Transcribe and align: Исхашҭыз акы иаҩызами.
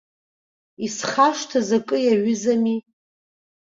Исхашҭыз 0.85 1.69
акы 1.77 1.97
иаҩызами. 2.05 2.79